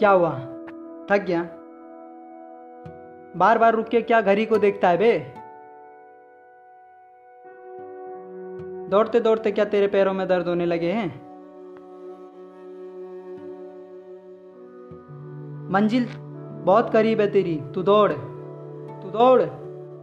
[0.00, 0.30] क्या हुआ?
[1.10, 1.42] थक गया।
[3.36, 5.34] बार बार रुक के क्या घड़ी को देखता है बे?
[8.88, 11.30] दौड़ते दौड़ते क्या तेरे पैरों में दर्द होने लगे हैं?
[15.70, 16.06] मंजिल
[16.64, 18.12] बहुत करीब है तेरी। तू दौड़।
[19.02, 19.42] तू दौड़।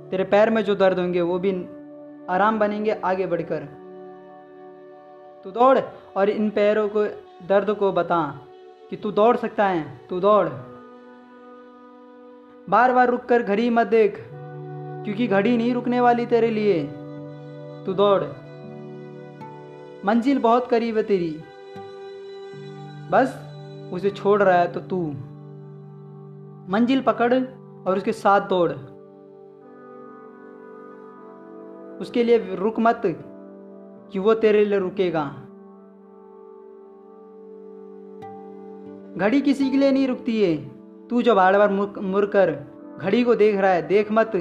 [0.10, 1.52] तेरे पैर में जो दर्द होंगे, वो भी
[2.30, 3.60] आराम बनेंगे आगे बढ़कर।
[5.44, 5.80] तू दौड़
[6.18, 7.04] और इन पैरों को,
[7.48, 8.40] दर्द को बता।
[8.90, 10.48] कि तू दौड़ सकता है, तू दौड़।
[12.70, 14.30] बार बार रुक कर घड़ी मत देख,
[15.04, 16.84] क्योंकि घड़ी नहीं रुकने वाली तेरे लिए।
[17.86, 18.24] तू दौड़।
[20.06, 21.44] मंजिल बहुत करीब है तेरी।
[23.12, 23.44] बस,
[23.94, 25.02] उसे छोड़ रहा है तो तू।
[26.70, 27.34] मंजिल पकड़
[27.88, 28.72] और उसके साथ दौड़।
[32.02, 33.02] उसके लिए रुक मत,
[34.12, 35.47] कि वो तेरे लिए रुकेगा।
[39.18, 40.70] घड़ी किसी के लिए नहीं रुकती है।
[41.08, 41.70] तू जो बार बार
[42.02, 42.60] मुड़ कर
[43.02, 44.32] घड़ी को देख रहा है, देख मत।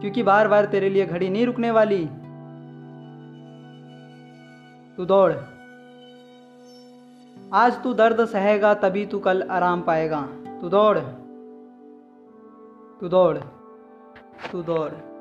[0.00, 2.06] क्योंकि बार बार तेरे लिए घड़ी नहीं रुकने वाली।
[4.96, 5.32] तू दौड़।
[7.52, 10.22] आज तू दर्द सहेगा, तभी तू कल आराम पाएगा।
[10.60, 10.98] तू दौड़।
[13.00, 13.38] तू दौड़।
[14.52, 15.15] तू दौड़।